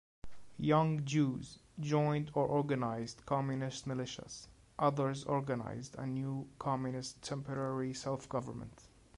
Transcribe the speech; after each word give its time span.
Young 0.57 1.05
Jews 1.05 1.59
joined 1.79 2.31
or 2.33 2.47
organized 2.47 3.21
communist 3.27 3.87
militias, 3.87 4.47
others 4.79 5.25
organized 5.25 5.93
a 5.95 6.07
new, 6.07 6.47
communist, 6.57 7.21
temporary 7.21 7.93
self-government. 7.93 8.87